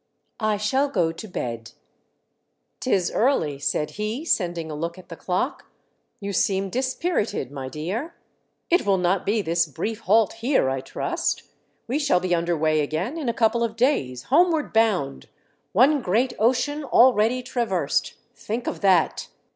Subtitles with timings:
[0.27, 1.73] *' I shall q o to bed."
[2.21, 5.67] *' 'Tis early," said he, sending a look at the clock;
[6.19, 8.15] "you seem dispirited, my dear.
[8.71, 11.43] It will not be this brief halt here, I trust?
[11.87, 15.29] We shall be under weigh again in a couple of days, homeward bound—
[15.71, 18.15] one great ocean already traversed.
[18.33, 19.27] Think of that